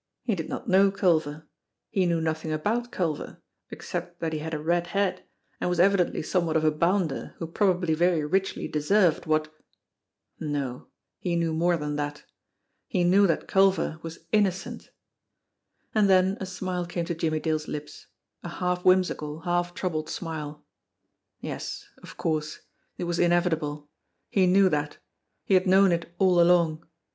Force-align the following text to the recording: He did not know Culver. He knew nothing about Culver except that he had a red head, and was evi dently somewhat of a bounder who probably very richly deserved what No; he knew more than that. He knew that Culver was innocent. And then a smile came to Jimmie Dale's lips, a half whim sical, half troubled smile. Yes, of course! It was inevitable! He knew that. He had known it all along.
He 0.23 0.33
did 0.33 0.49
not 0.49 0.67
know 0.67 0.89
Culver. 0.89 1.47
He 1.91 2.07
knew 2.07 2.19
nothing 2.19 2.51
about 2.51 2.89
Culver 2.91 3.39
except 3.69 4.19
that 4.19 4.33
he 4.33 4.39
had 4.39 4.51
a 4.55 4.57
red 4.57 4.87
head, 4.87 5.23
and 5.59 5.69
was 5.69 5.77
evi 5.77 5.97
dently 5.97 6.25
somewhat 6.25 6.57
of 6.57 6.63
a 6.63 6.71
bounder 6.71 7.35
who 7.37 7.45
probably 7.45 7.93
very 7.93 8.25
richly 8.25 8.67
deserved 8.67 9.27
what 9.27 9.53
No; 10.39 10.87
he 11.19 11.35
knew 11.35 11.53
more 11.53 11.77
than 11.77 11.97
that. 11.97 12.23
He 12.87 13.03
knew 13.03 13.27
that 13.27 13.47
Culver 13.47 13.99
was 14.01 14.25
innocent. 14.31 14.89
And 15.93 16.09
then 16.09 16.35
a 16.41 16.47
smile 16.47 16.87
came 16.87 17.05
to 17.05 17.13
Jimmie 17.13 17.39
Dale's 17.39 17.67
lips, 17.67 18.07
a 18.41 18.49
half 18.49 18.83
whim 18.83 19.03
sical, 19.03 19.43
half 19.43 19.75
troubled 19.75 20.09
smile. 20.09 20.65
Yes, 21.41 21.87
of 22.01 22.17
course! 22.17 22.61
It 22.97 23.03
was 23.03 23.19
inevitable! 23.19 23.87
He 24.31 24.47
knew 24.47 24.67
that. 24.69 24.97
He 25.45 25.53
had 25.53 25.67
known 25.67 25.91
it 25.91 26.11
all 26.17 26.41
along. 26.41 26.87